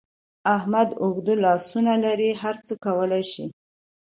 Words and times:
احمد 0.55 0.89
اوږده 1.03 1.33
لاسونه 1.43 1.93
لري؛ 2.05 2.29
هر 2.41 2.55
څه 2.65 2.73
کولای 2.85 3.23
شي. 3.31 3.45